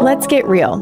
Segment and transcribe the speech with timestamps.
[0.00, 0.78] Let's get real.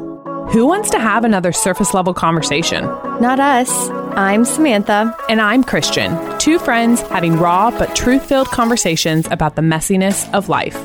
[0.52, 2.84] Who wants to have another surface level conversation?
[3.20, 3.90] Not us.
[4.14, 5.12] I'm Samantha.
[5.28, 10.48] And I'm Christian, two friends having raw but truth filled conversations about the messiness of
[10.48, 10.78] life.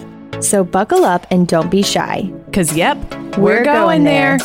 [0.44, 2.24] So buckle up and don't be shy.
[2.48, 2.98] Because, yep,
[3.38, 4.40] we're, We're going, going there.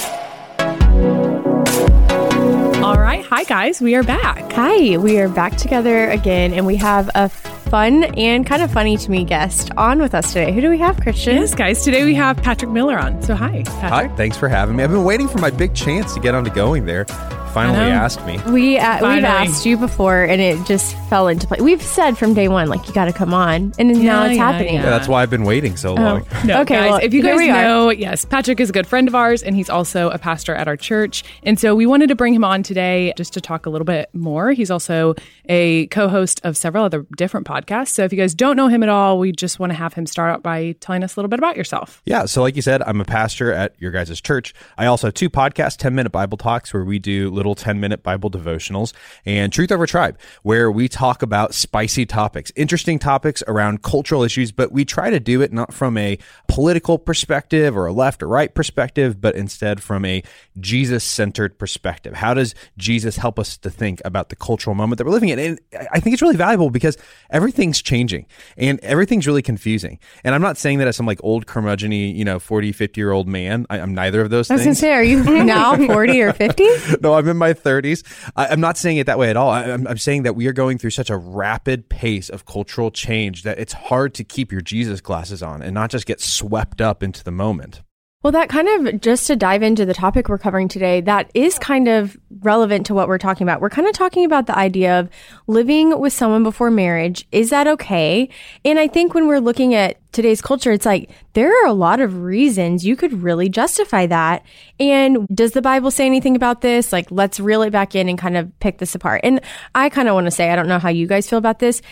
[2.85, 3.25] All right.
[3.25, 3.81] Hi, guys.
[3.81, 4.53] We are back.
[4.53, 7.31] Hi, we are back together again, and we have a
[7.69, 10.53] fun and kind of funny to me guest on with us today.
[10.53, 11.37] Who do we have, Christian?
[11.37, 11.83] Yes, guys.
[11.85, 13.23] Today we have Patrick Miller on.
[13.23, 14.11] So, hi, Patrick.
[14.11, 14.85] Hi, thanks for having me.
[14.85, 17.05] I've been waiting for my big chance to get onto going there.
[17.49, 18.39] Finally asked me.
[18.53, 19.25] We uh, we've Finally.
[19.25, 21.61] asked you before, and it just fell into place.
[21.61, 24.51] We've said from day one, like you got to come on, and now it's yeah,
[24.53, 24.75] happening.
[24.75, 24.85] yeah.
[24.85, 26.25] Yeah, that's why I've been waiting so long.
[26.45, 27.63] No, Okay, guys, well, if you here guys we are.
[27.63, 30.69] know, yes, Patrick is a good friend of ours, and he's also a pastor at
[30.69, 31.25] our church.
[31.43, 34.09] And so we wanted to bring him on today just to talk a little bit
[34.15, 34.53] more.
[34.53, 35.15] He's also
[35.49, 37.89] a co-host of several other different podcasts.
[37.89, 40.07] So if you guys don't know him at all, we just want to have him
[40.07, 42.03] start out by telling us a little bit about yourself.
[42.05, 44.55] Yeah, so like you said, I'm a pastor at your guys' church.
[44.77, 48.03] I also have two podcasts, 10 minute Bible talks, where we do little 10 minute
[48.03, 48.93] Bible devotionals,
[49.25, 54.53] and Truth Over Tribe, where we talk about spicy topics, interesting topics around cultural issues,
[54.53, 58.29] but we try to do it not from a political perspective or a left or
[58.29, 60.23] right perspective, but instead from a
[60.61, 62.15] Jesus centered perspective.
[62.15, 65.39] How does Jesus help us to think about the cultural moment that we're living in?
[65.39, 65.61] And
[65.93, 66.97] I think it's really valuable because
[67.31, 69.99] everything's changing and everything's really confusing.
[70.25, 73.13] And I'm not saying that as some like old curmudgeon you know, 40, 50 year
[73.13, 73.67] old man.
[73.71, 76.69] I, I'm neither of those I was gonna say, are you now forty or fifty?
[77.01, 78.03] no, I'm in my 30s.
[78.37, 79.51] I, I'm not saying it that way at all.
[79.51, 82.91] I, I'm, I'm saying that we are going through such a rapid pace of cultural
[82.91, 86.81] change that it's hard to keep your Jesus glasses on and not just get swept
[86.81, 87.83] up into the moment.
[88.25, 91.57] Well, that kind of just to dive into the topic we're covering today, that is
[91.57, 93.61] kind of relevant to what we're talking about.
[93.61, 95.09] We're kind of talking about the idea of
[95.47, 97.29] living with someone before marriage.
[97.31, 98.29] Is that okay?
[98.65, 102.01] And I think when we're looking at today's culture, it's like there are a lot
[102.01, 104.45] of reasons you could really justify that.
[104.81, 106.93] And does the Bible say anything about this?
[106.93, 109.21] Like, let's reel it back in and kind of pick this apart.
[109.23, 109.41] And
[109.77, 111.83] I kind of want to say, I don't know how you guys feel about this.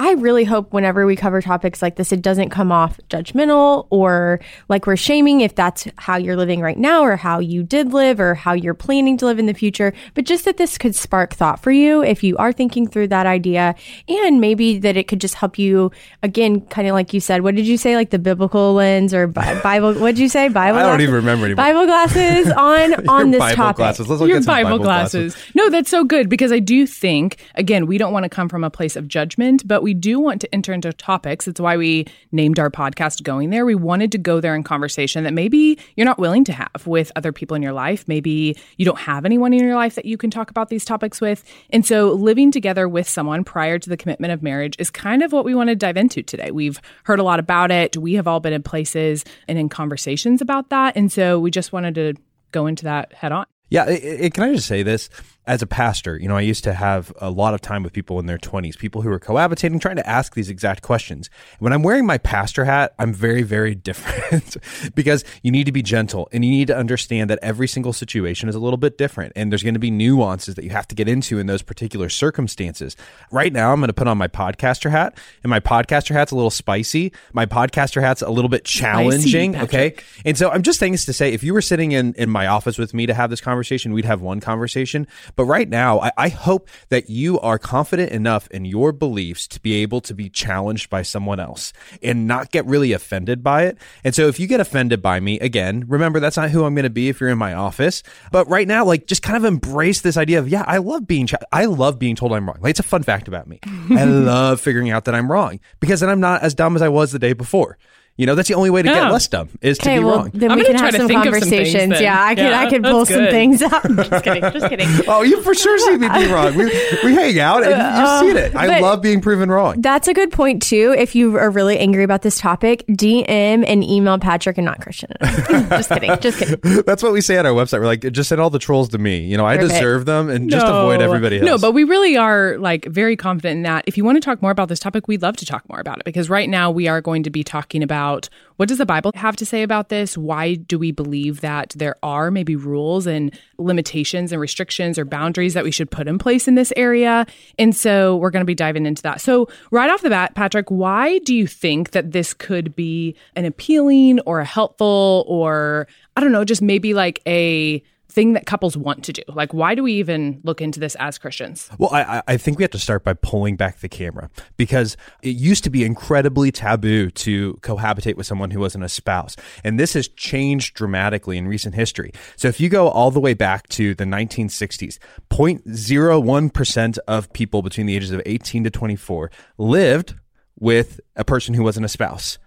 [0.00, 4.40] I really hope whenever we cover topics like this, it doesn't come off judgmental or
[4.70, 8.18] like we're shaming if that's how you're living right now or how you did live
[8.18, 9.92] or how you're planning to live in the future.
[10.14, 13.26] But just that this could spark thought for you if you are thinking through that
[13.26, 13.74] idea
[14.08, 17.54] and maybe that it could just help you, again, kind of like you said, what
[17.54, 17.94] did you say?
[17.94, 19.26] Like the biblical lens or
[19.62, 20.48] Bible, what did you say?
[20.48, 21.02] Bible I don't glasses?
[21.02, 21.62] even remember anymore.
[21.62, 23.76] Bible glasses on, on this Bible topic.
[23.76, 24.08] glasses.
[24.08, 25.36] Let's look Your at some Bible, glasses.
[25.54, 28.64] No, that's so good because I do think, again, we don't want to come from
[28.64, 31.46] a place of judgment, but we do want to enter into topics.
[31.48, 33.64] It's why we named our podcast Going There.
[33.64, 37.10] We wanted to go there in conversation that maybe you're not willing to have with
[37.16, 38.06] other people in your life.
[38.06, 41.20] Maybe you don't have anyone in your life that you can talk about these topics
[41.20, 41.44] with.
[41.70, 45.32] And so living together with someone prior to the commitment of marriage is kind of
[45.32, 46.50] what we want to dive into today.
[46.50, 47.96] We've heard a lot about it.
[47.96, 50.96] We have all been in places and in conversations about that.
[50.96, 52.14] And so we just wanted to
[52.52, 53.46] go into that head on.
[53.68, 55.08] Yeah, it, it- can I just say this?
[55.46, 58.18] As a pastor, you know, I used to have a lot of time with people
[58.18, 61.28] in their 20s, people who were cohabitating, trying to ask these exact questions.
[61.58, 64.56] When I'm wearing my pastor hat, I'm very, very different
[64.94, 68.48] because you need to be gentle and you need to understand that every single situation
[68.48, 70.94] is a little bit different and there's going to be nuances that you have to
[70.94, 72.96] get into in those particular circumstances.
[73.30, 76.36] Right now, I'm going to put on my podcaster hat, and my podcaster hat's a
[76.36, 77.12] little spicy.
[77.32, 79.56] My podcaster hat's a little bit challenging.
[79.56, 79.94] okay.
[80.24, 82.46] And so I'm just saying this to say if you were sitting in, in my
[82.46, 85.06] office with me to have this conversation, we'd have one conversation.
[85.36, 89.60] But right now, I, I hope that you are confident enough in your beliefs to
[89.60, 93.78] be able to be challenged by someone else and not get really offended by it.
[94.04, 96.84] And so if you get offended by me, again, remember that's not who I'm going
[96.84, 98.02] to be if you're in my office.
[98.32, 101.26] But right now, like just kind of embrace this idea of, yeah, I love being,
[101.26, 102.58] cha- I love being told I'm wrong.
[102.60, 103.60] Like it's a fun fact about me.
[103.90, 106.88] I love figuring out that I'm wrong because then I'm not as dumb as I
[106.88, 107.78] was the day before.
[108.16, 109.10] You know, that's the only way to get Yeah.
[109.10, 110.30] less dumb is to Okay, be well, wrong.
[110.34, 112.00] then I'm we can try have to some think of some things conversations.
[112.02, 113.82] yeah, I could, I Yeah, could pull that's some things out.
[113.96, 114.88] just kidding, just kidding.
[115.08, 116.54] Oh, you for sure see me be wrong.
[116.54, 116.64] We,
[117.02, 118.54] we hang out and you've seen uh, it.
[118.54, 119.80] I love being proven wrong.
[119.80, 120.94] That's a good point too.
[120.98, 125.10] If you are really angry about this topic, DM and email Patrick and not Christian.
[125.22, 126.82] just kidding, just kidding.
[126.82, 127.80] That's what we say on our website.
[127.80, 129.20] We're like, just send all the trolls to me.
[129.20, 129.72] You know, I Perfect.
[129.74, 131.46] deserve them and just avoid everybody else.
[131.46, 133.84] No, but we really are like very confident in that.
[133.86, 135.98] If you want to talk more about this topic, we'd love to talk more about
[136.00, 138.09] it because right now we are going to be talking about
[138.56, 140.16] what does the Bible have to say about this?
[140.16, 145.54] Why do we believe that there are maybe rules and limitations and restrictions or boundaries
[145.54, 147.26] that we should put in place in this area?
[147.58, 149.20] And so we're going to be diving into that.
[149.20, 153.44] So, right off the bat, Patrick, why do you think that this could be an
[153.44, 155.86] appealing or a helpful or
[156.16, 159.22] I don't know, just maybe like a thing that couples want to do?
[159.28, 161.70] Like, why do we even look into this as Christians?
[161.78, 165.36] Well, I, I think we have to start by pulling back the camera because it
[165.36, 169.36] used to be incredibly taboo to cohabitate with someone who wasn't a spouse.
[169.64, 172.12] And this has changed dramatically in recent history.
[172.36, 174.98] So if you go all the way back to the 1960s,
[175.30, 180.14] 0.01% of people between the ages of 18 to 24 lived
[180.58, 182.38] with a person who wasn't a spouse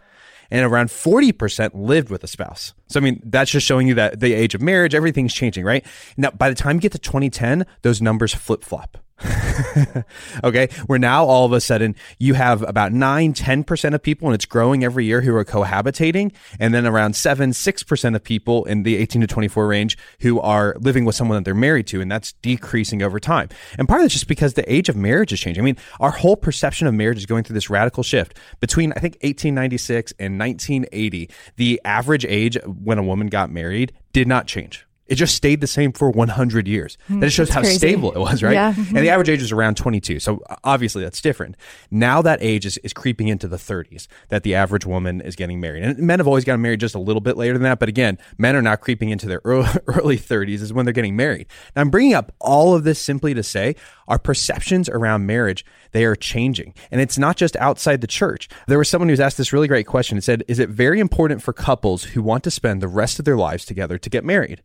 [0.53, 2.75] and around 40% lived with a spouse.
[2.87, 5.83] So, I mean, that's just showing you that the age of marriage, everything's changing, right?
[6.15, 8.99] Now, by the time you get to 2010, those numbers flip flop.
[10.43, 10.67] okay.
[10.87, 14.45] Where now all of a sudden you have about 9, 10% of people, and it's
[14.45, 16.33] growing every year, who are cohabitating.
[16.59, 20.75] And then around 7, 6% of people in the 18 to 24 range who are
[20.79, 22.01] living with someone that they're married to.
[22.01, 23.49] And that's decreasing over time.
[23.77, 25.63] And part of it's just because the age of marriage is changing.
[25.63, 28.37] I mean, our whole perception of marriage is going through this radical shift.
[28.59, 34.27] Between, I think, 1896 and 1980, the average age when a woman got married did
[34.27, 34.85] not change.
[35.07, 36.97] It just stayed the same for 100 years.
[37.07, 37.77] Hmm, that shows how crazy.
[37.77, 38.53] stable it was, right?
[38.53, 38.73] Yeah.
[38.75, 40.19] And the average age was around 22.
[40.19, 41.57] So obviously that's different.
[41.91, 45.59] Now that age is, is creeping into the 30s that the average woman is getting
[45.59, 45.83] married.
[45.83, 47.79] And men have always gotten married just a little bit later than that.
[47.79, 51.17] But again, men are now creeping into their early, early 30s is when they're getting
[51.17, 51.47] married.
[51.75, 53.75] Now I'm bringing up all of this simply to say
[54.07, 56.73] our perceptions around marriage, they are changing.
[56.91, 58.47] And it's not just outside the church.
[58.67, 60.17] There was someone who's asked this really great question.
[60.17, 63.25] It said, is it very important for couples who want to spend the rest of
[63.25, 64.63] their lives together to get married?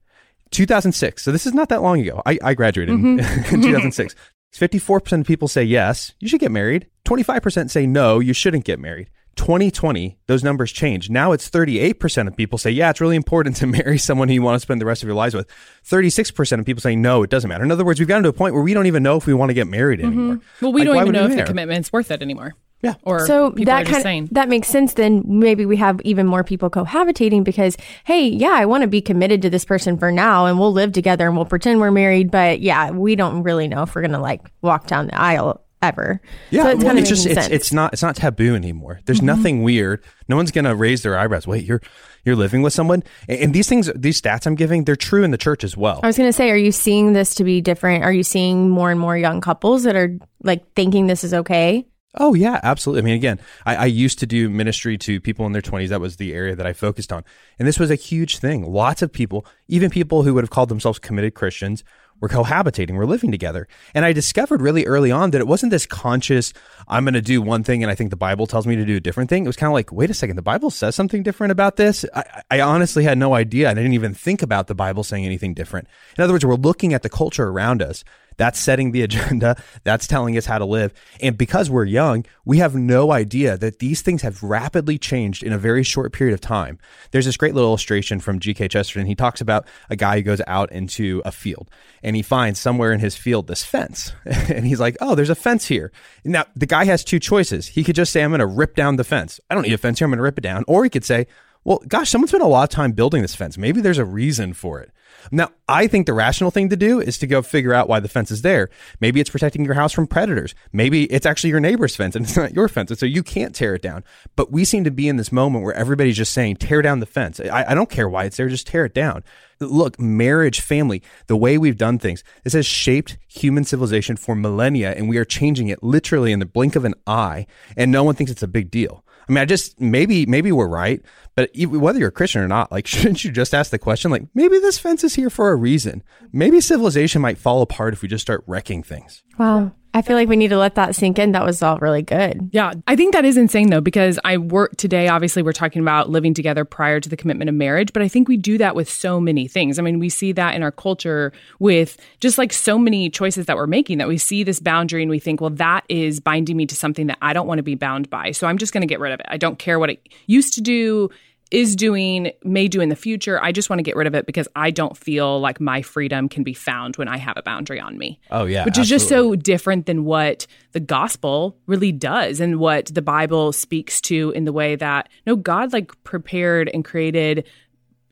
[0.51, 1.23] 2006.
[1.23, 2.23] So this is not that long ago.
[2.27, 3.19] I, I graduated mm-hmm.
[3.55, 4.15] in, in 2006.
[4.55, 6.87] 54% of people say yes, you should get married.
[7.05, 9.11] 25% say no, you shouldn't get married.
[9.37, 11.09] 2020, those numbers change.
[11.09, 14.43] Now it's 38% of people say, yeah, it's really important to marry someone who you
[14.43, 15.49] want to spend the rest of your lives with.
[15.85, 17.65] 36% of people say, no, it doesn't matter.
[17.65, 19.35] In other words, we've gotten to a point where we don't even know if we
[19.35, 20.09] want to get married mm-hmm.
[20.09, 20.41] anymore.
[20.61, 22.55] Well, we like, don't even know if the commitment's worth it anymore.
[22.81, 22.95] Yeah.
[23.03, 24.95] Or so that kind of, that makes sense.
[24.95, 29.01] Then maybe we have even more people cohabitating because, hey, yeah, I want to be
[29.01, 32.31] committed to this person for now, and we'll live together and we'll pretend we're married.
[32.31, 36.21] But yeah, we don't really know if we're gonna like walk down the aisle ever.
[36.51, 39.01] Yeah, so it's, well, it's just it's, it's not it's not taboo anymore.
[39.07, 39.27] There's mm-hmm.
[39.27, 40.05] nothing weird.
[40.29, 41.49] No one's gonna raise their eyebrows.
[41.49, 41.83] Wait, you're
[42.25, 45.31] you're living with someone, and, and these things, these stats I'm giving, they're true in
[45.31, 45.99] the church as well.
[46.03, 48.05] I was gonna say, are you seeing this to be different?
[48.05, 51.87] Are you seeing more and more young couples that are like thinking this is okay?
[52.19, 53.03] Oh yeah, absolutely.
[53.03, 55.91] I mean, again, I, I, used to do ministry to people in their twenties.
[55.91, 57.25] That was the area that I focused on,
[57.59, 58.71] and this was a huge thing.
[58.71, 61.85] Lots of people, even people who would have called themselves committed Christians,
[62.21, 63.69] were cohabitating, were living together.
[63.95, 66.53] And I discovered really early on that it wasn't this conscious,
[66.89, 68.97] I'm going to do one thing and I think the Bible tells me to do
[68.97, 69.45] a different thing.
[69.45, 72.05] It was kind of like, wait a second, the Bible says something different about this.
[72.15, 73.71] I, I honestly had no idea.
[73.71, 75.89] I didn't even think about the Bible saying anything different.
[76.17, 78.05] In other words, we're looking at the culture around us
[78.39, 79.57] that's setting the agenda.
[79.85, 80.93] That's telling us how to live.
[81.21, 85.53] And because we're young, we have no idea that these things have rapidly changed in
[85.53, 86.79] a very short period of time.
[87.11, 88.69] There's this great little illustration from G.K.
[88.69, 89.07] Chesterton.
[89.07, 91.71] He talks about a guy who goes out into a field
[92.03, 94.13] and he finds somewhere in his field this fence.
[94.25, 95.93] and he's like, oh, there's a fence here.
[96.25, 97.69] Now, the guy has two choices.
[97.69, 99.41] He could just say, I'm going to rip down the fence.
[99.51, 100.07] I don't need a fence here.
[100.07, 100.65] I'm going to rip it down.
[100.69, 101.27] Or he could say,
[101.65, 103.59] well, gosh, someone spent a lot of time building this fence.
[103.59, 104.93] Maybe there's a reason for it.
[105.31, 108.09] Now, I think the rational thing to do is to go figure out why the
[108.09, 108.71] fence is there.
[109.01, 110.55] Maybe it's protecting your house from predators.
[110.73, 112.91] Maybe it's actually your neighbor's fence and it's not your fence.
[112.91, 114.05] And so you can't tear it down.
[114.37, 117.07] But we seem to be in this moment where everybody's just saying, tear down the
[117.07, 117.41] fence.
[117.41, 119.25] I, I don't care why it's there, just tear it down.
[119.61, 124.93] Look, marriage, family, the way we've done things, this has shaped human civilization for millennia,
[124.93, 128.15] and we are changing it literally in the blink of an eye, and no one
[128.15, 129.05] thinks it's a big deal.
[129.29, 131.03] I mean, I just maybe maybe we're right,
[131.35, 134.25] but whether you're a Christian or not, like, shouldn't you just ask the question, like,
[134.35, 136.03] maybe this fence is here for a reason?
[136.33, 139.23] Maybe civilization might fall apart if we just start wrecking things.
[139.39, 139.73] Wow.
[139.99, 141.33] I feel like we need to let that sink in.
[141.33, 142.51] That was all really good.
[142.53, 142.73] Yeah.
[142.87, 146.35] I think that is insane though, because I work today, obviously, we're talking about living
[146.35, 149.19] together prior to the commitment of marriage, but I think we do that with so
[149.19, 149.77] many things.
[149.77, 153.57] I mean, we see that in our culture with just like so many choices that
[153.57, 156.67] we're making that we see this boundary and we think, well, that is binding me
[156.67, 158.31] to something that I don't want to be bound by.
[158.31, 159.27] So I'm just going to get rid of it.
[159.29, 161.11] I don't care what it used to do
[161.51, 163.43] is doing, may do in the future.
[163.43, 166.29] I just want to get rid of it because I don't feel like my freedom
[166.29, 168.21] can be found when I have a boundary on me.
[168.31, 168.65] Oh, yeah.
[168.65, 168.83] Which absolutely.
[168.83, 174.01] is just so different than what the gospel really does and what the Bible speaks
[174.03, 177.47] to in the way that, no, God like prepared and created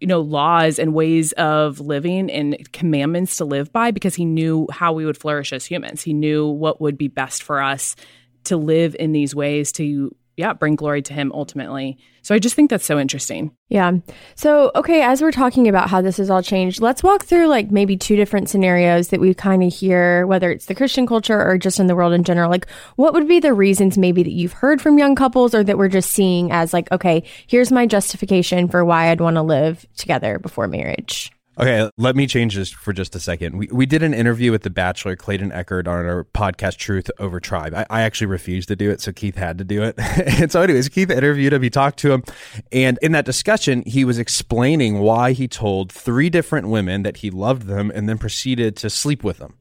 [0.01, 4.67] you know laws and ways of living and commandments to live by because he knew
[4.71, 7.97] how we would flourish as humans he knew what would be best for us
[8.45, 11.99] to live in these ways to yeah, bring glory to him ultimately.
[12.23, 13.53] So I just think that's so interesting.
[13.69, 13.93] Yeah.
[14.35, 17.71] So, okay, as we're talking about how this has all changed, let's walk through like
[17.71, 21.57] maybe two different scenarios that we kind of hear, whether it's the Christian culture or
[21.57, 22.51] just in the world in general.
[22.51, 22.67] Like,
[22.97, 25.89] what would be the reasons maybe that you've heard from young couples or that we're
[25.89, 30.39] just seeing as like, okay, here's my justification for why I'd want to live together
[30.39, 31.33] before marriage?
[31.59, 33.57] Okay, let me change this for just a second.
[33.57, 37.41] We, we did an interview with the Bachelor Clayton Echard on our podcast Truth Over
[37.41, 37.73] Tribe.
[37.73, 39.95] I, I actually refused to do it, so Keith had to do it.
[40.41, 41.63] and so, anyways, Keith interviewed him.
[41.63, 42.25] He talked to him,
[42.73, 47.31] and in that discussion, he was explaining why he told three different women that he
[47.31, 49.55] loved them, and then proceeded to sleep with them.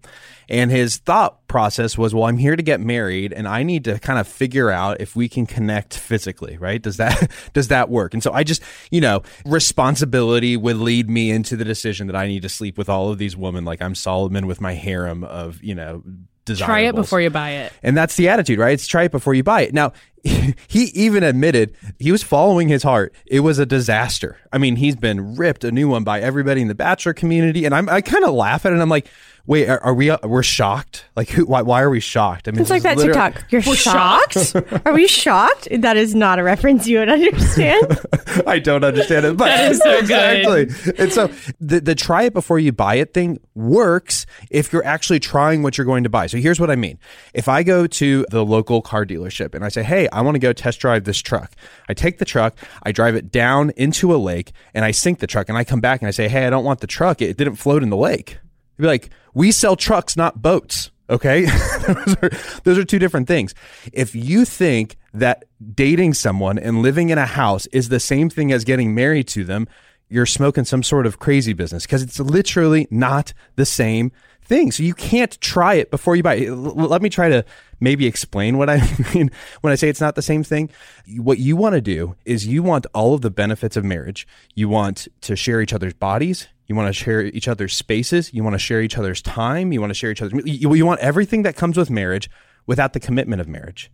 [0.49, 3.99] And his thought process was, well, I'm here to get married and I need to
[3.99, 6.81] kind of figure out if we can connect physically, right?
[6.81, 8.13] Does that, does that work?
[8.13, 8.61] And so I just,
[8.91, 12.89] you know, responsibility would lead me into the decision that I need to sleep with
[12.89, 13.65] all of these women.
[13.65, 16.03] Like I'm Solomon with my harem of, you know,
[16.45, 17.73] Try it before you buy it.
[17.81, 18.73] And that's the attitude, right?
[18.73, 19.73] It's try it before you buy it.
[19.73, 19.93] Now,
[20.67, 23.13] he even admitted he was following his heart.
[23.25, 24.37] It was a disaster.
[24.51, 27.65] I mean, he's been ripped a new one by everybody in the bachelor community.
[27.65, 29.07] And I'm, I kind of laugh at it and I'm like,
[29.47, 30.09] Wait, are, are we?
[30.09, 31.05] Uh, we're shocked.
[31.15, 31.61] Like, who, why?
[31.61, 32.47] Why are we shocked?
[32.47, 33.45] I mean, it's like that TikTok.
[33.51, 34.55] You're shocked.
[34.85, 35.67] are we shocked?
[35.71, 37.99] That is not a reference you would understand.
[38.47, 40.65] I don't understand it, but that is so exactly.
[40.65, 40.99] Good.
[40.99, 41.27] And so
[41.59, 45.77] the the try it before you buy it thing works if you're actually trying what
[45.77, 46.25] you're going to buy.
[46.25, 46.97] So here's what I mean.
[47.35, 50.39] If I go to the local car dealership and I say, "Hey, I want to
[50.39, 51.51] go test drive this truck,"
[51.89, 55.27] I take the truck, I drive it down into a lake, and I sink the
[55.27, 57.21] truck, and I come back and I say, "Hey, I don't want the truck.
[57.21, 58.39] It didn't float in the lake."
[58.77, 60.91] You'd be like, we sell trucks, not boats.
[61.09, 61.45] Okay.
[61.87, 62.29] those, are,
[62.63, 63.53] those are two different things.
[63.93, 68.51] If you think that dating someone and living in a house is the same thing
[68.51, 69.67] as getting married to them,
[70.09, 74.11] you're smoking some sort of crazy business because it's literally not the same
[74.45, 74.71] thing.
[74.71, 76.51] So you can't try it before you buy it.
[76.51, 77.43] Let me try to
[77.79, 78.77] maybe explain what I
[79.13, 80.69] mean when I say it's not the same thing.
[81.17, 84.27] What you want to do is you want all of the benefits of marriage.
[84.53, 86.47] You want to share each other's bodies.
[86.67, 88.33] You want to share each other's spaces.
[88.33, 89.71] You want to share each other's time.
[89.71, 90.41] You want to share each other's.
[90.45, 92.29] You, you want everything that comes with marriage
[92.65, 93.91] without the commitment of marriage.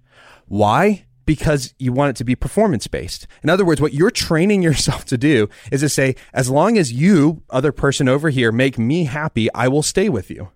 [0.48, 1.06] Why?
[1.26, 3.28] Because you want it to be performance based.
[3.44, 6.92] In other words, what you're training yourself to do is to say, as long as
[6.92, 10.50] you, other person over here, make me happy, I will stay with you.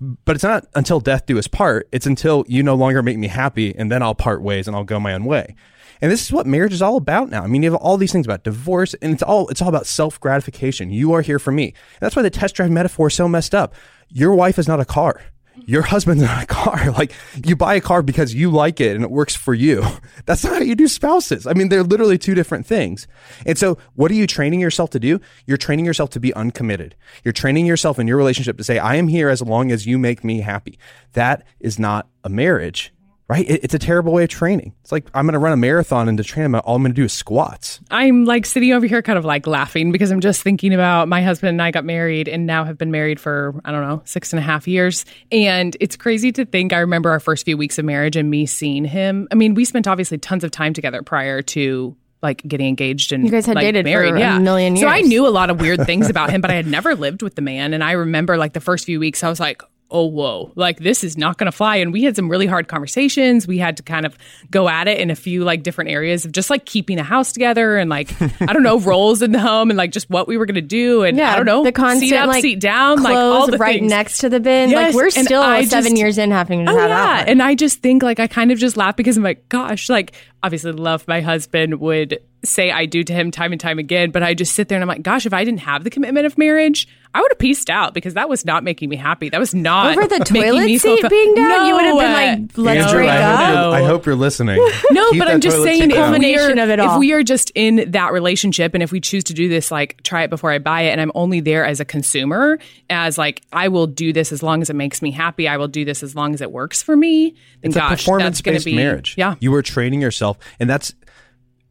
[0.00, 1.88] But it's not until death do us part.
[1.92, 4.84] It's until you no longer make me happy and then I'll part ways and I'll
[4.84, 5.56] go my own way.
[6.02, 7.44] And this is what marriage is all about now.
[7.44, 9.86] I mean, you have all these things about divorce, and it's all it's all about
[9.86, 10.90] self gratification.
[10.90, 11.66] You are here for me.
[11.66, 13.72] And that's why the test drive metaphor is so messed up.
[14.08, 15.22] Your wife is not a car.
[15.56, 16.92] Your husband's not a car.
[17.02, 17.12] Like
[17.44, 19.84] you buy a car because you like it and it works for you.
[20.26, 21.46] That's not how you do spouses.
[21.46, 23.08] I mean, they're literally two different things.
[23.46, 25.20] And so, what are you training yourself to do?
[25.46, 26.94] You're training yourself to be uncommitted.
[27.24, 29.98] You're training yourself in your relationship to say, I am here as long as you
[29.98, 30.78] make me happy.
[31.14, 32.92] That is not a marriage
[33.28, 33.48] right?
[33.48, 34.74] It, it's a terrible way of training.
[34.82, 36.96] It's like I'm going to run a marathon and to train, all I'm going to
[36.96, 37.80] do is squats.
[37.90, 41.22] I'm like sitting over here, kind of like laughing because I'm just thinking about my
[41.22, 44.32] husband and I got married and now have been married for I don't know six
[44.32, 46.72] and a half years, and it's crazy to think.
[46.72, 49.28] I remember our first few weeks of marriage and me seeing him.
[49.30, 53.24] I mean, we spent obviously tons of time together prior to like getting engaged and
[53.24, 54.12] you guys had like, dated married.
[54.12, 54.36] for yeah.
[54.36, 54.82] a million years.
[54.82, 57.20] So I knew a lot of weird things about him, but I had never lived
[57.20, 57.74] with the man.
[57.74, 59.62] And I remember like the first few weeks, I was like,
[59.92, 61.76] oh, whoa, like this is not going to fly.
[61.76, 63.46] And we had some really hard conversations.
[63.46, 64.16] We had to kind of
[64.50, 67.32] go at it in a few like different areas of just like keeping a house
[67.32, 68.10] together and like,
[68.42, 70.60] I don't know, roles in the home and like just what we were going to
[70.62, 71.04] do.
[71.04, 73.58] And yeah, I don't know, the constant, seat up, like, seat down, like all the
[73.58, 73.90] right things.
[73.90, 74.70] next to the bin.
[74.70, 77.28] Yes, like we're still I seven just- years in having to Oh have yeah, that.
[77.28, 80.12] and I just think like I kind of just laugh because I'm like, gosh, like
[80.42, 84.24] obviously love my husband would say I do to him time and time again, but
[84.24, 86.36] I just sit there and I'm like, gosh, if I didn't have the commitment of
[86.36, 89.28] marriage, I would have pieced out because that was not making me happy.
[89.28, 91.98] That was not Over the toilet me seat fulfill- being down, no, you would have
[91.98, 93.54] been like, let's Andrew, break I hope, up.
[93.54, 94.56] you're, I hope you're listening.
[94.92, 97.22] No, Keep but I'm just saying seat if we, are, of it if we are
[97.22, 100.50] just in that relationship and if we choose to do this, like try it before
[100.50, 102.58] I buy it, and I'm only there as a consumer,
[102.90, 105.48] as like I will do this as long as it makes me happy.
[105.48, 107.30] I will do this as long as it works for me.
[107.60, 109.14] Then it's gosh, a performance that's going to based be marriage.
[109.16, 110.94] Yeah, You are training yourself, and that's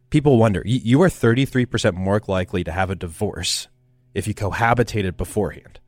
[0.09, 0.61] people wonder.
[0.65, 3.67] You, you are 33% more likely to have a divorce
[4.13, 5.79] if you cohabitated beforehand.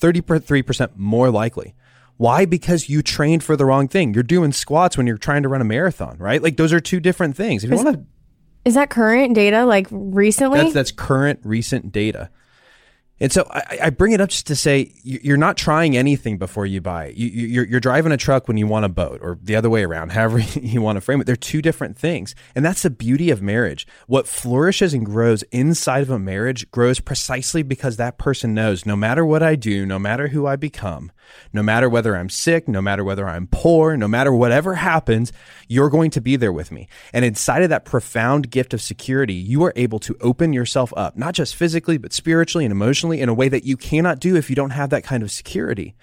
[0.00, 1.74] 33% more likely.
[2.16, 2.44] Why?
[2.44, 4.12] Because you trained for the wrong thing.
[4.12, 6.42] You're doing squats when you're trying to run a marathon, right?
[6.42, 7.64] Like those are two different things.
[7.64, 8.04] If you want to
[8.64, 9.64] Is that current data?
[9.64, 10.60] Like recently?
[10.60, 12.30] That's that's current recent data.
[13.20, 16.38] And so I, I bring it up just to say you- you're not trying anything
[16.38, 17.16] before you buy it.
[17.16, 19.84] You, you're, you're driving a truck when you want a boat, or the other way
[19.84, 21.24] around, however you want to frame it.
[21.24, 23.86] They're two different things, and that's the beauty of marriage.
[24.06, 28.96] What flourishes and grows inside of a marriage grows precisely because that person knows no
[28.96, 31.10] matter what I do, no matter who I become,
[31.52, 35.32] no matter whether I'm sick, no matter whether I'm poor, no matter whatever happens,
[35.66, 36.88] you're going to be there with me.
[37.12, 41.16] And inside of that profound gift of security, you are able to open yourself up,
[41.16, 44.36] not just physically, but spiritually and emotionally emotionally in a way that you cannot do
[44.36, 45.94] if you don't have that kind of security.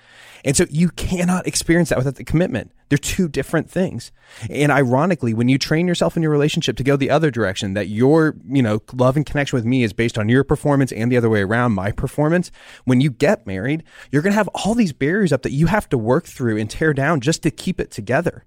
[0.43, 2.71] And so you cannot experience that without the commitment.
[2.89, 4.11] They're two different things.
[4.47, 7.87] And ironically, when you train yourself in your relationship to go the other direction, that
[7.87, 11.17] your, you know, love and connection with me is based on your performance and the
[11.17, 12.51] other way around, my performance,
[12.83, 15.89] when you get married, you're going to have all these barriers up that you have
[15.89, 18.45] to work through and tear down just to keep it together.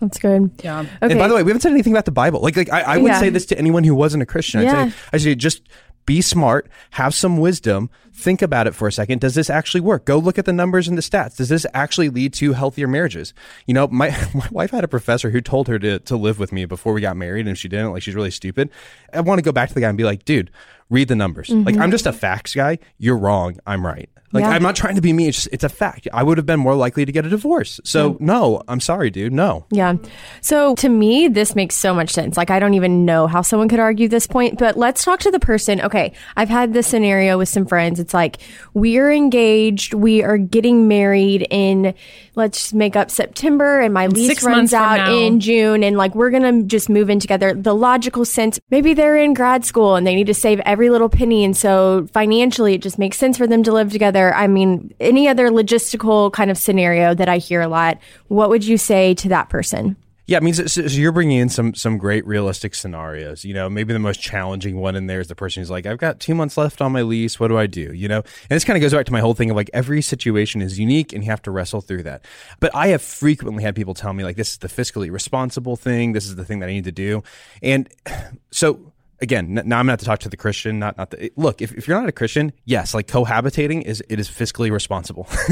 [0.00, 0.50] That's good.
[0.62, 0.80] Yeah.
[0.80, 0.90] Okay.
[1.02, 2.40] And by the way, we haven't said anything about the Bible.
[2.40, 3.20] Like, like I, I would Yeah.
[3.20, 4.60] say this to anyone who wasn't a Christian.
[4.60, 4.88] I'd Yeah.
[4.88, 5.62] say, I say, just
[6.06, 9.20] be smart, have some wisdom, think about it for a second.
[9.20, 10.04] Does this actually work?
[10.04, 11.36] Go look at the numbers and the stats.
[11.36, 13.34] Does this actually lead to healthier marriages?
[13.66, 16.52] You know, my, my wife had a professor who told her to, to live with
[16.52, 17.92] me before we got married, and she didn't.
[17.92, 18.70] Like, she's really stupid.
[19.12, 20.50] I want to go back to the guy and be like, dude,
[20.90, 21.50] read the numbers.
[21.50, 21.82] Like, mm-hmm.
[21.82, 22.78] I'm just a facts guy.
[22.98, 23.58] You're wrong.
[23.66, 24.08] I'm right.
[24.32, 24.50] Like, Yeah.
[24.50, 25.28] I'm not trying to be me.
[25.28, 26.08] It's just, it's a fact.
[26.12, 27.80] I would have been more likely to get a divorce.
[27.84, 29.32] So, no, I'm sorry, dude.
[29.32, 29.64] No.
[29.70, 29.94] Yeah.
[30.40, 32.36] So to me, this makes so much sense.
[32.36, 35.30] Like, I don't even know how someone could argue this point, but let's talk to
[35.30, 35.80] the person.
[35.80, 36.12] Okay.
[36.36, 38.00] I've had this scenario with some friends.
[38.00, 38.38] It's like,
[38.72, 39.94] we are engaged.
[39.94, 41.94] We are getting married in,
[42.36, 46.42] let's make up September and my lease runs out in June and like, we're going
[46.42, 47.54] to just move in together.
[47.54, 51.08] The logical sense, maybe they're in grad school and they need to save every little
[51.08, 51.44] penny.
[51.44, 54.34] And so financially, it just makes sense for them to live together.
[54.34, 57.98] I mean, any other logistical kind of scenario that I hear a lot,
[58.28, 59.96] what would you say to that person?
[60.26, 63.44] Yeah, I mean, so, so you're bringing in some some great realistic scenarios.
[63.44, 65.98] You know, maybe the most challenging one in there is the person who's like, "I've
[65.98, 67.38] got two months left on my lease.
[67.38, 69.34] What do I do?" You know, and this kind of goes back to my whole
[69.34, 72.24] thing of like every situation is unique, and you have to wrestle through that.
[72.58, 76.12] But I have frequently had people tell me like, "This is the fiscally responsible thing.
[76.12, 77.22] This is the thing that I need to do,"
[77.62, 77.86] and
[78.50, 80.78] so again, now I'm have to talk to the Christian.
[80.78, 81.62] Not, not the, look.
[81.62, 85.26] If, if you're not a Christian, yes, like cohabitating is it is fiscally responsible.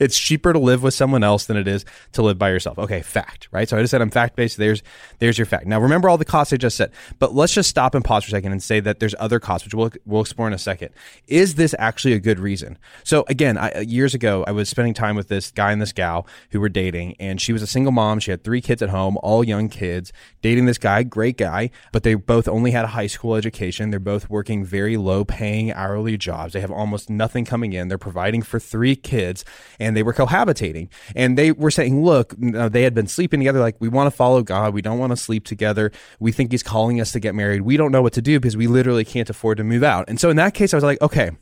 [0.00, 2.78] it's cheaper to live with someone else than it is to live by yourself.
[2.78, 3.68] Okay, fact, right?
[3.68, 4.56] So I just said I'm fact based.
[4.56, 4.82] There's
[5.18, 5.66] there's your fact.
[5.66, 8.28] Now remember all the costs I just said, but let's just stop and pause for
[8.28, 10.90] a second and say that there's other costs, which we'll we'll explore in a second.
[11.26, 12.78] Is this actually a good reason?
[13.02, 16.26] So again, I, years ago, I was spending time with this guy and this gal
[16.50, 18.20] who were dating, and she was a single mom.
[18.20, 22.02] She had three kids at home, all young kids, dating this guy, great guy, but
[22.02, 23.90] they both only had a high school education.
[23.90, 26.54] They're both working very low paying hourly jobs.
[26.54, 27.88] They have almost nothing coming in.
[27.88, 29.44] They're providing for three kids,
[29.78, 30.88] and they were cohabitating.
[31.14, 33.60] And they were saying, look, uh, they had been sleeping together.
[33.60, 34.72] Like, we want to follow God.
[34.72, 35.92] We don't want to sleep together.
[36.18, 37.62] We think He's calling us to get married.
[37.62, 40.08] We don't know what to do because we literally can't afford to move out.
[40.08, 41.32] And so in that case, I was like, okay,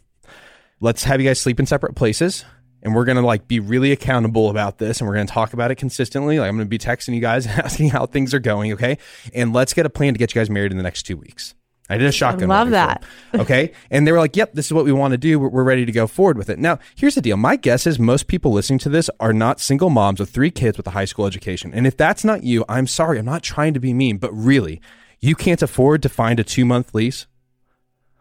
[0.80, 2.44] let's have you guys sleep in separate places
[2.82, 5.52] and we're going to like be really accountable about this and we're going to talk
[5.52, 8.34] about it consistently like i'm going to be texting you guys and asking how things
[8.34, 8.98] are going okay
[9.34, 11.54] and let's get a plan to get you guys married in the next two weeks
[11.90, 13.04] i did a shotgun I love wedding that.
[13.32, 15.48] them, okay and they were like yep this is what we want to do we're,
[15.48, 18.26] we're ready to go forward with it now here's the deal my guess is most
[18.26, 21.26] people listening to this are not single moms with three kids with a high school
[21.26, 24.32] education and if that's not you i'm sorry i'm not trying to be mean but
[24.32, 24.80] really
[25.20, 27.26] you can't afford to find a two month lease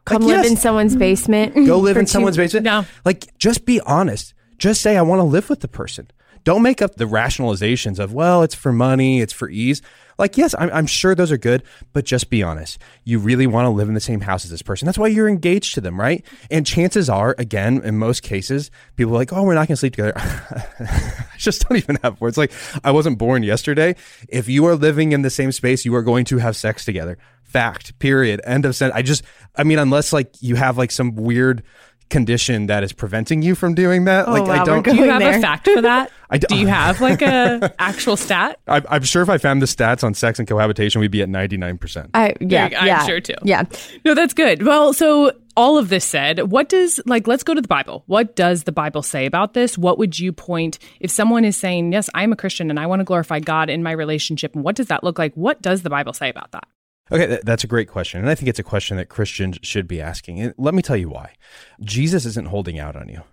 [0.04, 0.52] Come Like, live yes.
[0.52, 1.54] in someone's basement.
[1.54, 2.64] go live for in two- someone's basement.
[2.64, 2.86] No.
[3.06, 4.34] Like, just be honest.
[4.62, 6.12] Just say, I want to live with the person.
[6.44, 9.82] Don't make up the rationalizations of, well, it's for money, it's for ease.
[10.20, 12.78] Like, yes, I'm, I'm sure those are good, but just be honest.
[13.04, 14.86] You really want to live in the same house as this person.
[14.86, 16.24] That's why you're engaged to them, right?
[16.52, 19.78] And chances are, again, in most cases, people are like, oh, we're not going to
[19.78, 20.14] sleep together.
[20.20, 22.38] I just don't even have words.
[22.38, 22.52] Like,
[22.84, 23.96] I wasn't born yesterday.
[24.30, 27.18] If you are living in the same space, you are going to have sex together.
[27.42, 28.42] Fact, period.
[28.44, 28.96] End of sentence.
[28.96, 29.24] I just,
[29.56, 31.64] I mean, unless like you have like some weird
[32.12, 34.28] condition that is preventing you from doing that.
[34.28, 35.38] Oh, like, Oh, wow, I don't, Do you have there.
[35.38, 36.12] a fact for that?
[36.30, 38.60] I don't- do you have like a actual stat?
[38.68, 41.30] I, I'm sure if I found the stats on sex and cohabitation, we'd be at
[41.30, 42.10] 99%.
[42.14, 43.34] I, yeah, I'm yeah, sure too.
[43.44, 43.64] Yeah.
[44.06, 44.64] No, that's good.
[44.64, 48.04] Well, so all of this said, what does like let's go to the Bible.
[48.08, 49.78] What does the Bible say about this?
[49.78, 53.02] What would you point if someone is saying, "Yes, I'm a Christian and I want
[53.02, 55.34] to glorify God in my relationship." And what does that look like?
[55.36, 56.64] What does the Bible say about that?
[57.12, 58.22] Okay, that's a great question.
[58.22, 60.40] And I think it's a question that Christians should be asking.
[60.40, 61.34] And let me tell you why.
[61.82, 63.24] Jesus isn't holding out on you.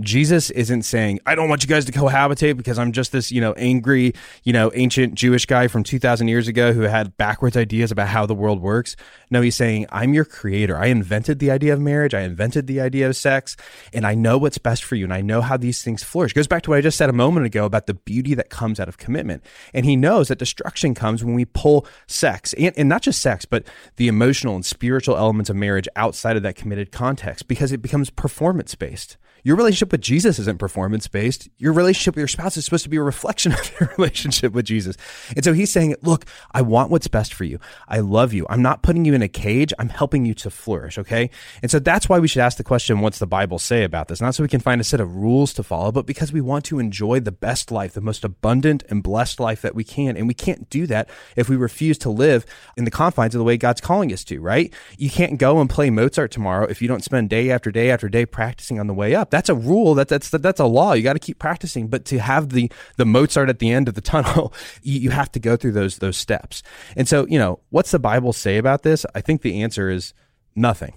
[0.00, 3.40] Jesus isn't saying, I don't want you guys to cohabitate because I'm just this, you
[3.40, 7.90] know, angry, you know, ancient Jewish guy from 2000 years ago who had backwards ideas
[7.90, 8.94] about how the world works.
[9.30, 10.78] No, he's saying, I'm your creator.
[10.78, 12.14] I invented the idea of marriage.
[12.14, 13.56] I invented the idea of sex
[13.92, 15.04] and I know what's best for you.
[15.04, 16.32] And I know how these things flourish.
[16.32, 18.50] It goes back to what I just said a moment ago about the beauty that
[18.50, 19.42] comes out of commitment.
[19.74, 23.44] And he knows that destruction comes when we pull sex and, and not just sex,
[23.44, 23.64] but
[23.96, 28.10] the emotional and spiritual elements of marriage outside of that committed context because it becomes
[28.10, 29.16] performance based.
[29.44, 31.48] Your relationship relationship with Jesus isn't performance based.
[31.58, 34.66] Your relationship with your spouse is supposed to be a reflection of your relationship with
[34.66, 34.96] Jesus.
[35.34, 37.58] And so he's saying, look, I want what's best for you.
[37.88, 38.46] I love you.
[38.48, 39.72] I'm not putting you in a cage.
[39.78, 40.98] I'm helping you to flourish.
[40.98, 41.30] Okay.
[41.62, 44.20] And so that's why we should ask the question, what's the Bible say about this?
[44.20, 46.64] Not so we can find a set of rules to follow, but because we want
[46.66, 50.16] to enjoy the best life, the most abundant and blessed life that we can.
[50.16, 52.44] And we can't do that if we refuse to live
[52.76, 54.72] in the confines of the way God's calling us to, right?
[54.96, 58.08] You can't go and play Mozart tomorrow if you don't spend day after day after
[58.08, 59.30] day practicing on the way up.
[59.30, 59.77] That's a rule.
[59.94, 60.92] That, that's that's a law.
[60.92, 61.88] You got to keep practicing.
[61.88, 65.30] But to have the the Mozart at the end of the tunnel, you, you have
[65.32, 66.62] to go through those those steps.
[66.96, 69.04] And so, you know, what's the Bible say about this?
[69.14, 70.14] I think the answer is
[70.54, 70.94] nothing.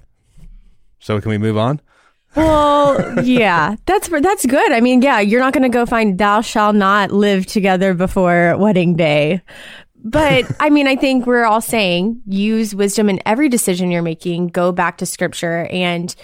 [1.00, 1.82] So can we move on?
[2.36, 4.72] Well, yeah, that's that's good.
[4.72, 8.56] I mean, yeah, you're not going to go find "Thou shall not live together before
[8.58, 9.42] wedding day,"
[10.04, 14.48] but I mean, I think we're all saying use wisdom in every decision you're making.
[14.48, 16.16] Go back to Scripture and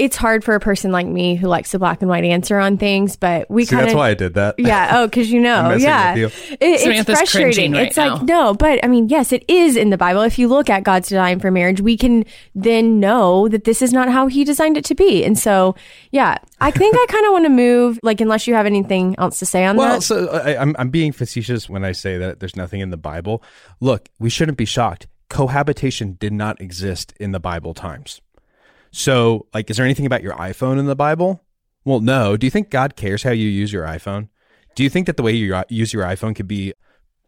[0.00, 2.78] it's hard for a person like me who likes a black and white answer on
[2.78, 3.86] things, but we kind of.
[3.88, 4.54] That's why I did that.
[4.56, 4.92] Yeah.
[4.94, 5.74] Oh, because you know.
[5.74, 6.14] yeah.
[6.14, 6.26] You.
[6.26, 7.72] It, it's frustrating.
[7.72, 8.14] Right it's now.
[8.14, 10.22] like, no, but I mean, yes, it is in the Bible.
[10.22, 13.92] If you look at God's design for marriage, we can then know that this is
[13.92, 15.22] not how He designed it to be.
[15.22, 15.76] And so,
[16.12, 19.38] yeah, I think I kind of want to move, like, unless you have anything else
[19.40, 19.92] to say on well, that.
[19.92, 22.96] Well, so I, I'm, I'm being facetious when I say that there's nothing in the
[22.96, 23.42] Bible.
[23.80, 25.08] Look, we shouldn't be shocked.
[25.28, 28.22] Cohabitation did not exist in the Bible times.
[28.92, 31.44] So, like, is there anything about your iPhone in the Bible?
[31.84, 32.36] Well, no.
[32.36, 34.28] Do you think God cares how you use your iPhone?
[34.74, 36.74] Do you think that the way you uh, use your iPhone could be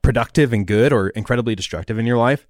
[0.03, 2.47] productive and good or incredibly destructive in your life.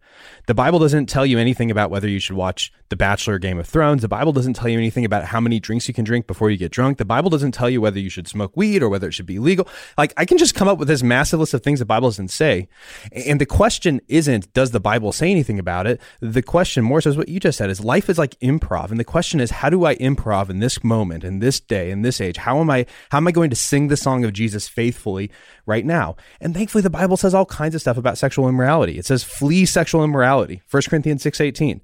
[0.47, 3.69] The Bible doesn't tell you anything about whether you should watch The Bachelor Game of
[3.69, 4.03] Thrones.
[4.03, 6.57] The Bible doesn't tell you anything about how many drinks you can drink before you
[6.57, 6.99] get drunk.
[6.99, 9.39] The Bible doesn't tell you whether you should smoke weed or whether it should be
[9.39, 9.69] legal.
[9.99, 12.29] Like I can just come up with this massive list of things the Bible doesn't
[12.29, 12.69] say.
[13.13, 16.01] And the question isn't does the Bible say anything about it?
[16.21, 18.91] The question more so is what you just said is life is like improv.
[18.91, 22.03] And the question is how do I improv in this moment, in this day, in
[22.03, 22.39] this age?
[22.39, 25.31] How am I how am I going to sing the song of Jesus faithfully
[25.67, 26.17] right now?
[26.41, 28.99] And thankfully the Bible says all kinds of stuff about sexual immorality.
[28.99, 30.63] It says flee sexual immorality.
[30.71, 31.81] 1 Corinthians 6:18.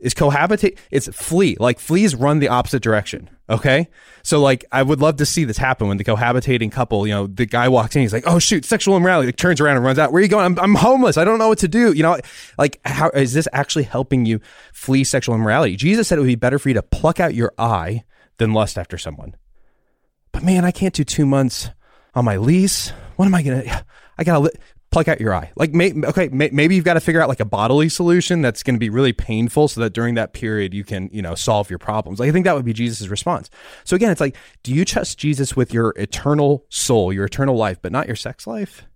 [0.00, 1.58] Is cohabitate it's flee.
[1.60, 3.28] Like fleas run the opposite direction.
[3.50, 3.88] Okay?
[4.22, 7.26] So like I would love to see this happen when the cohabitating couple, you know,
[7.26, 9.98] the guy walks in, he's like, "Oh shoot, sexual immorality." He turns around and runs
[9.98, 10.10] out.
[10.10, 10.46] Where are you going?
[10.46, 11.18] I'm, I'm homeless.
[11.18, 11.92] I don't know what to do.
[11.92, 12.18] You know,
[12.56, 14.40] like how is this actually helping you
[14.72, 15.76] flee sexual immorality?
[15.76, 18.04] Jesus said it would be better for you to pluck out your eye
[18.38, 19.36] than lust after someone.
[20.32, 21.68] But man, I can't do 2 months
[22.14, 22.90] on my lease.
[23.16, 23.84] What am I to
[24.18, 24.50] I got to li-
[24.90, 25.52] pluck out your eye.
[25.56, 28.62] Like, may, okay, may, maybe you've got to figure out like a bodily solution that's
[28.62, 31.70] going to be really painful, so that during that period you can, you know, solve
[31.70, 32.18] your problems.
[32.18, 33.50] Like, I think that would be Jesus' response.
[33.84, 37.78] So again, it's like, do you trust Jesus with your eternal soul, your eternal life,
[37.80, 38.86] but not your sex life?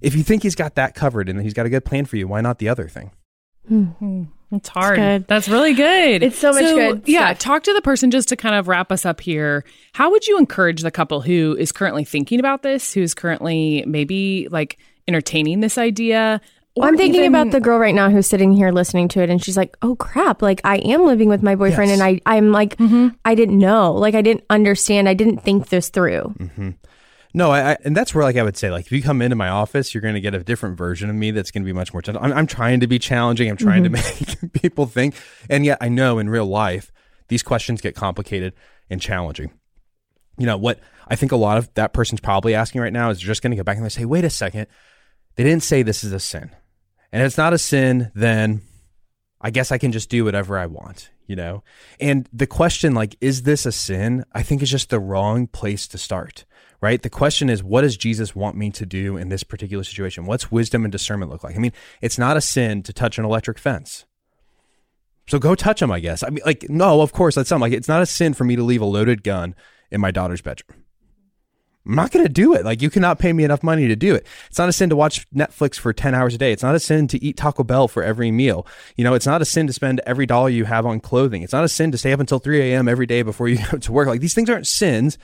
[0.00, 2.26] If you think he's got that covered and he's got a good plan for you,
[2.28, 3.12] why not the other thing?
[3.68, 4.24] Hmm.
[4.52, 4.98] It's hard.
[4.98, 6.22] It's That's really good.
[6.22, 7.02] It's so much so, good.
[7.06, 7.30] Yeah.
[7.30, 7.38] Stuff.
[7.38, 9.64] Talk to the person just to kind of wrap us up here.
[9.94, 14.48] How would you encourage the couple who is currently thinking about this, who's currently maybe
[14.50, 16.40] like entertaining this idea.
[16.74, 19.28] Well, I'm thinking even, about the girl right now who's sitting here listening to it,
[19.28, 20.40] and she's like, "Oh crap!
[20.40, 22.00] Like I am living with my boyfriend, yes.
[22.00, 23.08] and I I'm like mm-hmm.
[23.26, 26.70] I didn't know, like I didn't understand, I didn't think this through." Mm-hmm.
[27.34, 29.36] No, I, I, and that's where like I would say like if you come into
[29.36, 31.72] my office, you're going to get a different version of me that's going to be
[31.72, 32.02] much more.
[32.02, 32.22] Gentle.
[32.22, 33.48] I'm, I'm trying to be challenging.
[33.48, 33.94] I'm trying mm-hmm.
[33.94, 35.14] to make people think,
[35.48, 36.92] and yet I know in real life
[37.28, 38.52] these questions get complicated
[38.90, 39.52] and challenging.
[40.38, 43.18] You know what I think a lot of that person's probably asking right now is
[43.18, 44.66] just going to go back and they say, "Wait a second,
[45.36, 46.50] they didn't say this is a sin.
[47.12, 48.62] And if it's not a sin, then
[49.40, 51.62] I guess I can just do whatever I want, you know?
[52.00, 54.24] And the question, like, is this a sin?
[54.32, 56.44] I think is just the wrong place to start,
[56.82, 57.00] right?
[57.00, 60.26] The question is, what does Jesus want me to do in this particular situation?
[60.26, 61.56] What's wisdom and discernment look like?
[61.56, 64.04] I mean, it's not a sin to touch an electric fence.
[65.28, 66.24] So go touch them, I guess.
[66.24, 68.56] I mean, like, no, of course, that's something like it's not a sin for me
[68.56, 69.54] to leave a loaded gun
[69.90, 70.82] in my daughter's bedroom.
[71.86, 72.64] I'm not going to do it.
[72.64, 74.26] Like, you cannot pay me enough money to do it.
[74.48, 76.52] It's not a sin to watch Netflix for 10 hours a day.
[76.52, 78.66] It's not a sin to eat Taco Bell for every meal.
[78.96, 81.42] You know, it's not a sin to spend every dollar you have on clothing.
[81.42, 82.88] It's not a sin to stay up until 3 a.m.
[82.88, 84.06] every day before you go to work.
[84.08, 85.18] Like, these things aren't sins,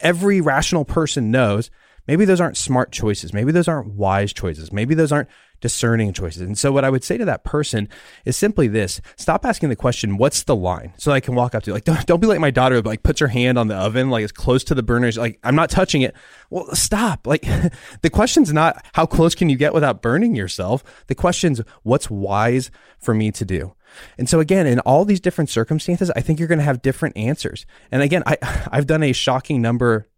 [0.00, 1.70] every rational person knows
[2.06, 3.32] maybe those aren't smart choices.
[3.32, 4.72] Maybe those aren't wise choices.
[4.72, 5.28] Maybe those aren't
[5.60, 6.42] discerning choices.
[6.42, 7.88] And so what I would say to that person
[8.24, 10.94] is simply this, stop asking the question, what's the line?
[10.96, 13.20] So I can walk up to like, don't, don't be like my daughter, like puts
[13.20, 15.18] her hand on the oven, like it's close to the burners.
[15.18, 16.14] Like I'm not touching it.
[16.48, 17.26] Well, stop.
[17.26, 17.42] Like
[18.02, 20.82] the question's not how close can you get without burning yourself?
[21.06, 23.74] The question's what's wise for me to do?
[24.18, 27.16] And so again, in all these different circumstances, I think you're going to have different
[27.16, 27.66] answers.
[27.90, 28.36] And again, I,
[28.72, 30.08] I've done a shocking number,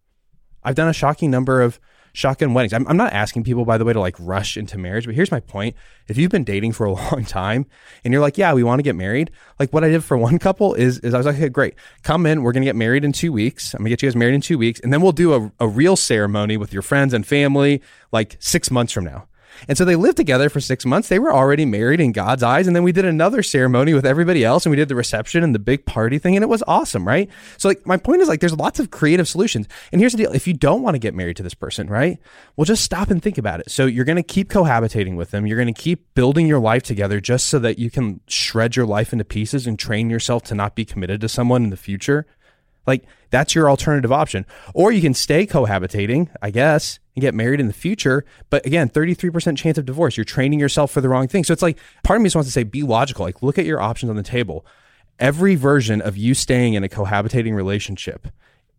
[0.63, 1.79] I've done a shocking number of
[2.13, 2.73] shotgun weddings.
[2.73, 5.31] I'm, I'm not asking people, by the way, to like rush into marriage, but here's
[5.31, 5.75] my point.
[6.07, 7.65] If you've been dating for a long time
[8.03, 10.39] and you're like, yeah, we want to get married, like what I did for one
[10.39, 11.75] couple is, is I was like, okay, great.
[12.03, 12.43] Come in.
[12.43, 13.73] We're going to get married in two weeks.
[13.73, 14.79] I'm going to get you guys married in two weeks.
[14.79, 17.81] And then we'll do a, a real ceremony with your friends and family
[18.11, 19.27] like six months from now.
[19.67, 21.09] And so they lived together for six months.
[21.09, 22.67] They were already married in God's eyes.
[22.67, 25.53] And then we did another ceremony with everybody else and we did the reception and
[25.53, 26.35] the big party thing.
[26.35, 27.29] And it was awesome, right?
[27.57, 29.67] So, like, my point is like, there's lots of creative solutions.
[29.91, 32.19] And here's the deal if you don't want to get married to this person, right?
[32.55, 33.69] Well, just stop and think about it.
[33.71, 35.45] So, you're going to keep cohabitating with them.
[35.45, 38.85] You're going to keep building your life together just so that you can shred your
[38.85, 42.25] life into pieces and train yourself to not be committed to someone in the future.
[42.85, 44.45] Like that's your alternative option.
[44.73, 48.25] Or you can stay cohabitating, I guess, and get married in the future.
[48.49, 50.17] But again, 33% chance of divorce.
[50.17, 51.43] You're training yourself for the wrong thing.
[51.43, 53.25] So it's like part of me just wants to say be logical.
[53.25, 54.65] Like look at your options on the table.
[55.19, 58.27] Every version of you staying in a cohabitating relationship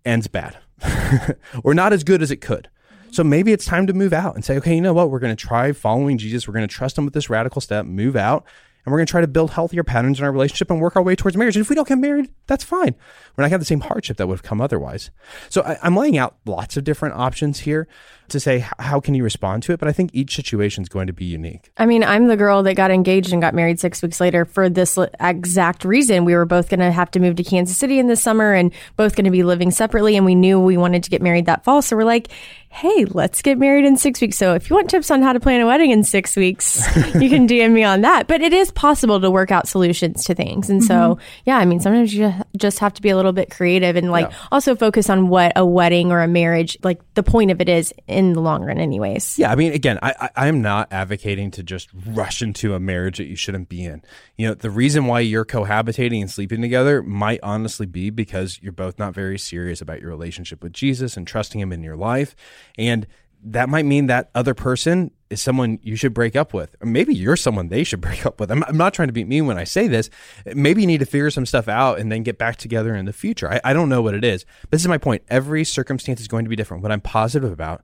[0.05, 0.59] ends bad
[1.65, 2.69] or not as good as it could.
[3.15, 5.09] So maybe it's time to move out and say, okay, you know what?
[5.09, 6.49] We're going to try following Jesus.
[6.49, 8.45] We're going to trust him with this radical step, move out,
[8.85, 11.03] and we're going to try to build healthier patterns in our relationship and work our
[11.03, 11.57] way towards marriage.
[11.57, 12.95] And if we don't get married, that's fine.
[13.37, 15.11] We're not going to have the same hardship that would have come otherwise.
[15.49, 17.89] So I, am laying out lots of different options here
[18.29, 21.07] to say how can you respond to it, but I think each situation is going
[21.07, 21.71] to be unique.
[21.77, 24.69] I mean, I'm the girl that got engaged and got married six weeks later for
[24.69, 26.25] this exact reason.
[26.25, 28.73] We were both going to have to move to Kansas City in the summer and
[28.97, 31.65] both going to be living separately, and we knew we wanted to get married that
[31.65, 31.83] fall.
[31.83, 32.29] So we're like,
[32.75, 34.37] hey, let's get married in six weeks.
[34.37, 36.85] So if you want tips on how to plan a wedding in six weeks,
[37.15, 38.27] you can DM me on that.
[38.27, 40.69] But it is possible to work out solutions to things.
[40.69, 40.89] And mm-hmm.
[40.89, 44.11] so, yeah, I mean, sometimes you just have to be a little bit creative and
[44.11, 44.37] like yeah.
[44.51, 47.95] also focus on what a wedding or a marriage, like the point of it is
[48.15, 49.39] in the long run, anyways.
[49.39, 49.51] Yeah.
[49.51, 53.27] I mean, again, I, I am not advocating to just rush into a marriage that
[53.27, 54.03] you shouldn't be in.
[54.37, 58.73] You know, the reason why you're cohabitating and sleeping together might honestly be because you're
[58.73, 62.35] both not very serious about your relationship with Jesus and trusting him in your life
[62.79, 63.07] and
[63.45, 66.75] that might mean that other person is someone you should break up with.
[66.81, 68.51] Or maybe you're someone they should break up with.
[68.51, 70.09] I'm, I'm, not trying to be mean when I say this.
[70.47, 73.13] Maybe you need to figure some stuff out and then get back together in the
[73.13, 73.51] future.
[73.53, 74.47] I, I don't know what it is.
[74.63, 75.23] But this is my point.
[75.29, 76.83] Every circumstance is going to be different.
[76.83, 77.83] What I'm positive about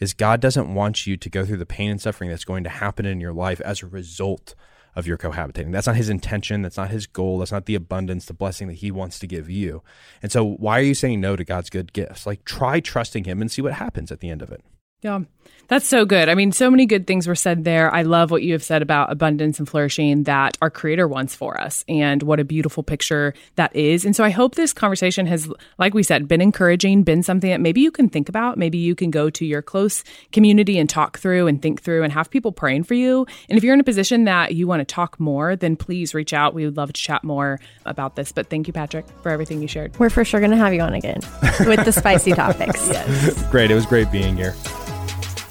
[0.00, 2.70] is God doesn't want you to go through the pain and suffering that's going to
[2.70, 4.54] happen in your life as a result
[4.94, 5.72] of your cohabitating.
[5.72, 6.62] That's not his intention.
[6.62, 7.38] That's not his goal.
[7.38, 9.82] That's not the abundance, the blessing that he wants to give you.
[10.22, 12.26] And so, why are you saying no to God's good gifts?
[12.26, 14.64] Like, try trusting him and see what happens at the end of it.
[15.02, 15.20] Yeah.
[15.68, 16.30] That's so good.
[16.30, 17.94] I mean, so many good things were said there.
[17.94, 21.60] I love what you have said about abundance and flourishing that our creator wants for
[21.60, 24.06] us and what a beautiful picture that is.
[24.06, 25.46] And so I hope this conversation has,
[25.78, 28.56] like we said, been encouraging, been something that maybe you can think about.
[28.56, 32.14] Maybe you can go to your close community and talk through and think through and
[32.14, 33.26] have people praying for you.
[33.50, 36.32] And if you're in a position that you want to talk more, then please reach
[36.32, 36.54] out.
[36.54, 38.32] We would love to chat more about this.
[38.32, 39.98] But thank you, Patrick, for everything you shared.
[39.98, 41.20] We're for sure going to have you on again
[41.60, 42.78] with the spicy topics.
[42.98, 43.50] Yes.
[43.50, 43.70] Great.
[43.70, 44.54] It was great being here.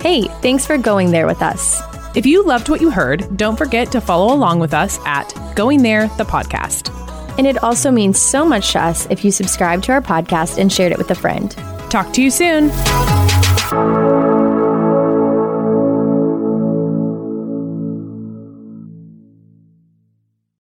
[0.02, 1.82] Hey, thanks for going there with us.
[2.16, 5.82] If you loved what you heard, don't forget to follow along with us at Going
[5.82, 6.94] There, the podcast.
[7.38, 10.72] And it also means so much to us if you subscribe to our podcast and
[10.72, 11.52] shared it with a friend.
[11.90, 12.72] Talk to you soon.